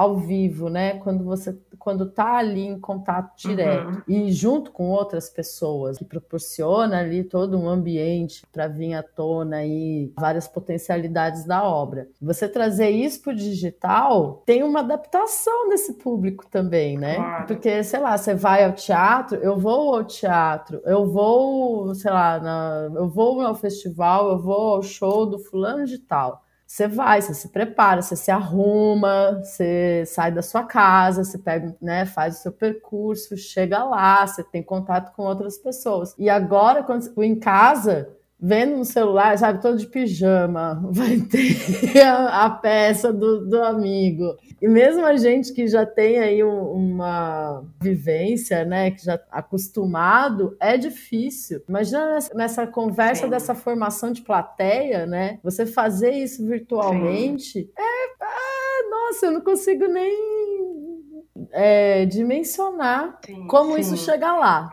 [0.00, 0.94] ao vivo, né?
[0.94, 4.02] Quando você quando tá ali em contato direto uhum.
[4.06, 9.64] e junto com outras pessoas, que proporciona ali todo um ambiente para vir à tona
[9.64, 12.08] e várias potencialidades da obra.
[12.20, 17.16] Você trazer isso para o digital tem uma adaptação desse público também, né?
[17.16, 17.46] Claro.
[17.46, 22.38] Porque, sei lá, você vai ao teatro, eu vou ao teatro, eu vou, sei lá,
[22.38, 26.42] na, eu vou ao festival, eu vou ao show do fulano de tal.
[26.70, 31.76] Você vai, você se prepara, você se arruma, você sai da sua casa, você pega,
[31.82, 36.14] né, faz o seu percurso, chega lá, você tem contato com outras pessoas.
[36.16, 42.46] E agora, quando em casa, vendo no celular, sabe, todo de pijama, vai ter a,
[42.46, 44.36] a peça do, do, amigo.
[44.60, 50.56] E mesmo a gente que já tem aí um, uma vivência, né, que já acostumado,
[50.58, 51.62] é difícil.
[51.68, 53.30] Imagina nessa, nessa conversa Sim.
[53.30, 59.86] dessa formação de plateia, né, você fazer isso virtualmente, é, é, nossa, eu não consigo
[59.86, 60.40] nem
[61.52, 63.46] é, dimensionar Sim.
[63.46, 63.80] como Sim.
[63.80, 64.72] isso chega lá.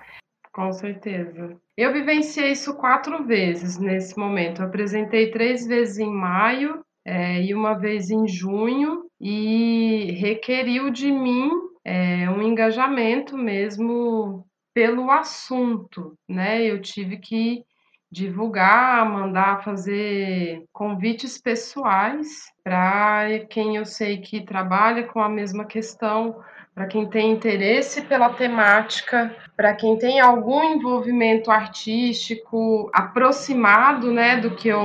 [0.58, 1.56] Com certeza.
[1.78, 4.64] Eu vivenciei isso quatro vezes nesse momento.
[4.64, 11.12] Eu apresentei três vezes em maio é, e uma vez em junho, e requeriu de
[11.12, 11.52] mim
[11.86, 16.66] é, um engajamento mesmo pelo assunto, né?
[16.66, 17.64] Eu tive que
[18.12, 26.42] divulgar, mandar fazer convites pessoais para quem eu sei que trabalha com a mesma questão
[26.78, 34.52] para quem tem interesse pela temática, para quem tem algum envolvimento artístico aproximado, né, do
[34.52, 34.84] que eu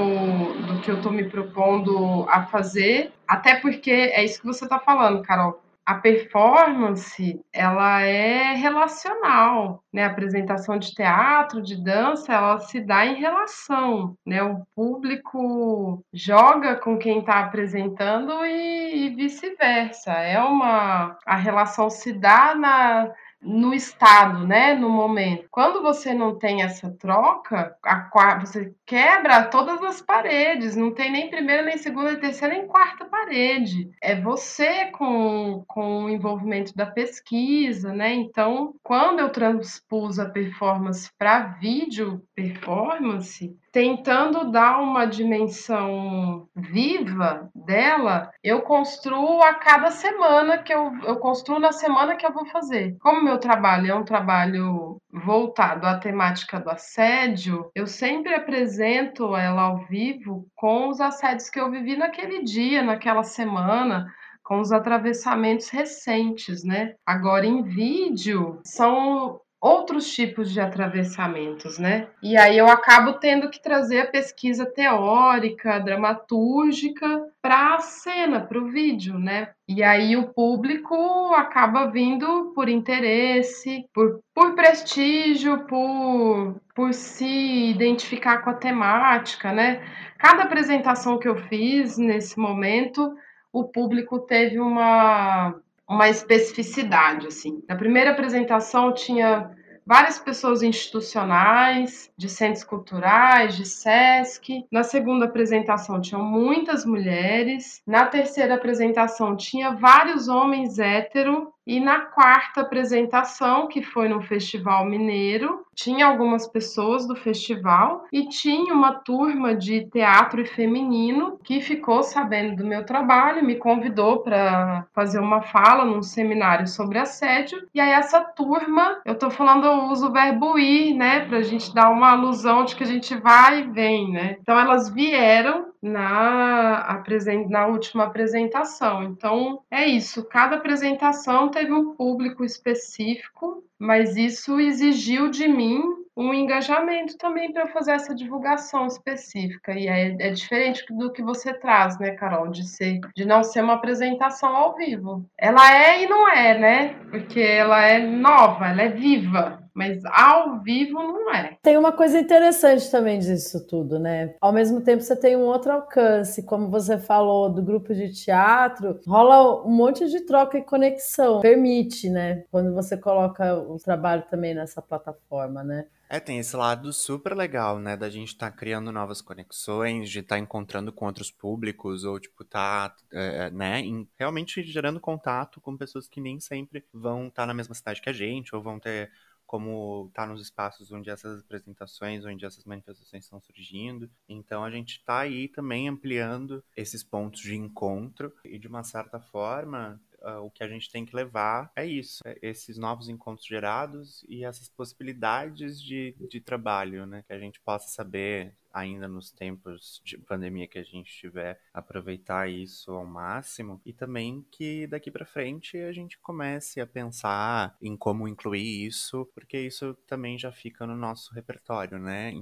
[0.66, 4.78] do que eu estou me propondo a fazer, até porque é isso que você está
[4.78, 5.60] falando, Carol.
[5.84, 10.04] A performance ela é relacional, né?
[10.04, 14.42] A apresentação de teatro, de dança, ela se dá em relação, né?
[14.42, 20.12] O público joga com quem está apresentando e, e vice-versa.
[20.12, 23.12] É uma a relação se dá na
[23.43, 25.49] no estado, né, no momento.
[25.51, 31.28] Quando você não tem essa troca, a, você quebra todas as paredes, não tem nem
[31.28, 33.90] primeira, nem segunda, nem terceira, nem quarta parede.
[34.01, 38.14] É você com, com o envolvimento da pesquisa, né?
[38.14, 48.30] Então, quando eu transpus a performance para vídeo performance, tentando dar uma dimensão viva dela,
[48.44, 52.94] eu construo a cada semana que eu, eu construo na semana que eu vou fazer.
[53.00, 59.62] Como meu trabalho é um trabalho voltado à temática do assédio, eu sempre apresento ela
[59.62, 64.06] ao vivo com os assédios que eu vivi naquele dia, naquela semana,
[64.42, 66.94] com os atravessamentos recentes, né?
[67.06, 72.08] Agora em vídeo são outros tipos de atravessamentos, né?
[72.20, 78.58] E aí eu acabo tendo que trazer a pesquisa teórica, dramatúrgica para a cena, para
[78.58, 79.50] o vídeo, né?
[79.68, 80.96] E aí o público
[81.36, 89.80] acaba vindo por interesse, por, por prestígio, por, por se identificar com a temática, né?
[90.18, 93.14] Cada apresentação que eu fiz nesse momento,
[93.52, 95.54] o público teve uma
[95.88, 97.62] uma especificidade, assim.
[97.68, 99.50] Na primeira apresentação tinha
[99.84, 104.64] várias pessoas institucionais, de centros culturais, de SESC.
[104.70, 107.82] Na segunda apresentação tinham muitas mulheres.
[107.86, 114.84] Na terceira apresentação tinha vários homens héteros e na quarta apresentação, que foi no Festival
[114.84, 121.60] Mineiro, tinha algumas pessoas do festival e tinha uma turma de teatro e feminino que
[121.60, 127.66] ficou sabendo do meu trabalho, me convidou para fazer uma fala num seminário sobre assédio.
[127.74, 131.74] E aí essa turma, eu tô falando, eu uso o verbo ir, né, pra gente
[131.74, 134.36] dar uma alusão de que a gente vai e vem, né?
[134.40, 137.02] Então elas vieram na,
[137.48, 139.02] na última apresentação.
[139.02, 140.24] Então, é isso.
[140.24, 145.80] Cada apresentação teve um público específico, mas isso exigiu de mim
[146.16, 149.72] um engajamento também para fazer essa divulgação específica.
[149.72, 153.62] E é, é, diferente do que você traz, né, Carol, de ser, de não ser
[153.62, 155.24] uma apresentação ao vivo.
[155.38, 156.88] Ela é e não é, né?
[157.11, 161.56] Porque ela é nova, ela é viva mas ao vivo não é.
[161.62, 164.34] Tem uma coisa interessante também disso tudo, né?
[164.40, 169.00] Ao mesmo tempo você tem um outro alcance, como você falou do grupo de teatro,
[169.06, 172.44] rola um monte de troca e conexão, permite, né?
[172.50, 175.86] Quando você coloca o trabalho também nessa plataforma, né?
[176.12, 177.96] É, tem esse lado super legal, né?
[177.96, 182.20] Da gente estar tá criando novas conexões, de estar tá encontrando com outros públicos, ou,
[182.20, 183.80] tipo, tá, é, né?
[183.80, 188.02] Em, realmente gerando contato com pessoas que nem sempre vão estar tá na mesma cidade
[188.02, 189.10] que a gente, ou vão ter
[189.53, 194.11] como está nos espaços onde essas apresentações, onde essas manifestações estão surgindo.
[194.26, 199.20] Então a gente está aí também ampliando esses pontos de encontro e de uma certa
[199.20, 203.46] forma Uh, o que a gente tem que levar é isso, é esses novos encontros
[203.46, 207.24] gerados e essas possibilidades de, de trabalho, né?
[207.26, 212.48] Que a gente possa saber ainda nos tempos de pandemia que a gente tiver, aproveitar
[212.48, 217.96] isso ao máximo e também que daqui para frente a gente comece a pensar em
[217.96, 222.32] como incluir isso, porque isso também já fica no nosso repertório, né?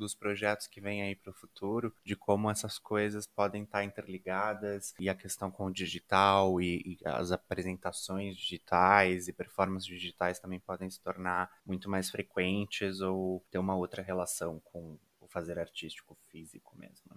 [0.00, 3.84] Dos projetos que vêm aí para o futuro, de como essas coisas podem estar tá
[3.84, 10.40] interligadas e a questão com o digital e, e, as apresentações digitais e performances digitais
[10.40, 14.98] também podem se tornar muito mais frequentes ou ter uma outra relação com
[15.30, 17.09] fazer artístico físico mesmo?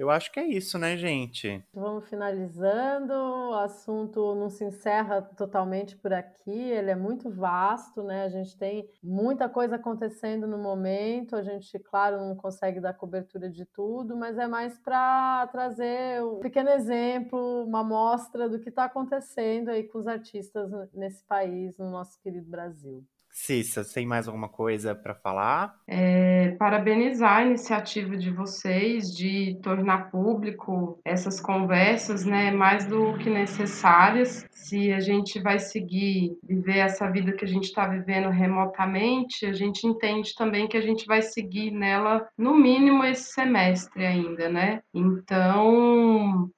[0.00, 1.62] Eu acho que é isso, né, gente?
[1.74, 3.12] Vamos finalizando.
[3.12, 8.24] O assunto não se encerra totalmente por aqui, ele é muito vasto, né?
[8.24, 11.36] A gente tem muita coisa acontecendo no momento.
[11.36, 16.40] A gente, claro, não consegue dar cobertura de tudo, mas é mais para trazer um
[16.40, 21.90] pequeno exemplo, uma amostra do que está acontecendo aí com os artistas nesse país, no
[21.90, 23.04] nosso querido Brasil.
[23.30, 25.74] Cissa, tem mais alguma coisa para falar?
[25.86, 33.30] É, parabenizar a iniciativa de vocês de tornar público essas conversas, né, mais do que
[33.30, 34.44] necessárias.
[34.52, 39.52] Se a gente vai seguir viver essa vida que a gente está vivendo remotamente, a
[39.52, 44.82] gente entende também que a gente vai seguir nela no mínimo esse semestre ainda, né?
[44.92, 46.50] Então,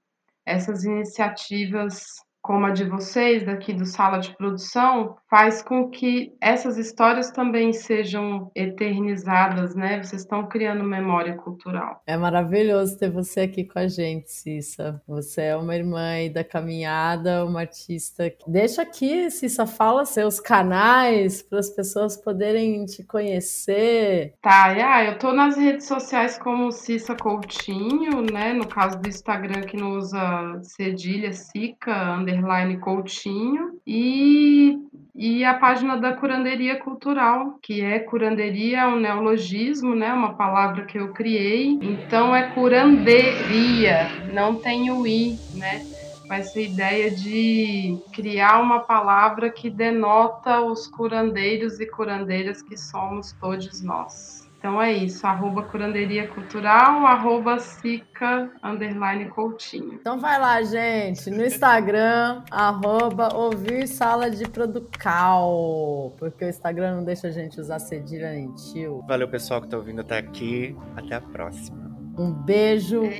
[0.44, 2.04] essas iniciativas
[2.42, 7.72] como a de vocês, daqui do Sala de Produção, faz com que essas histórias também
[7.72, 10.02] sejam eternizadas, né?
[10.02, 12.02] Vocês estão criando memória cultural.
[12.06, 15.00] É maravilhoso ter você aqui com a gente, Cissa.
[15.08, 18.30] Você é uma irmã aí da caminhada, uma artista.
[18.46, 24.34] Deixa aqui, Cissa, fala seus canais para as pessoas poderem te conhecer.
[24.42, 28.52] Tá, yeah, eu tô nas redes sociais como Cissa Coutinho, né?
[28.52, 34.78] No caso do Instagram que não usa cedilha, Cica, underline Coutinho, e,
[35.22, 40.12] e a página da Curanderia Cultural, que é curanderia um neologismo, né?
[40.12, 41.78] Uma palavra que eu criei.
[41.80, 45.80] Então é curanderia, não tem o i, né?
[46.28, 53.32] Mas a ideia de criar uma palavra que denota os curandeiros e curandeiras que somos
[53.40, 54.41] todos nós.
[54.62, 59.94] Então é isso, arroba curanderia cultural, arroba sica, underline coutinho.
[59.94, 67.04] Então vai lá, gente, no Instagram, arroba ouvir sala de producal, porque o Instagram não
[67.04, 69.02] deixa a gente usar cedilha nem tio.
[69.08, 71.90] Valeu, pessoal que tá ouvindo até aqui, até a próxima.
[72.16, 73.04] Um beijo.
[73.04, 73.18] É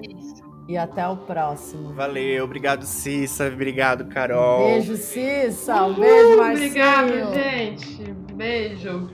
[0.68, 1.93] e até o próximo.
[1.95, 4.66] Valeu, obrigado Cissa, obrigado Carol.
[4.66, 6.68] Beijo Cissa, um beijo Marcinho.
[6.68, 8.12] Obrigada, gente.
[8.32, 9.11] Beijo.